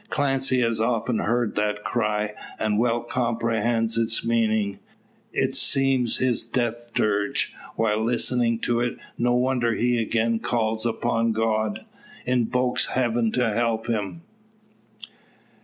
[0.09, 4.79] Clancy has often heard that cry, and well comprehends its meaning.
[5.31, 7.53] It seems his death dirge.
[7.75, 11.85] While listening to it no wonder he again calls upon God
[12.25, 14.23] invokes Heaven to help him!